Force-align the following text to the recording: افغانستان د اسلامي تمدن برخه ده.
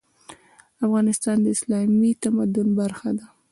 افغانستان 0.85 1.37
د 1.41 1.47
اسلامي 1.55 2.11
تمدن 2.23 2.67
برخه 2.79 3.09
ده. 3.17 3.25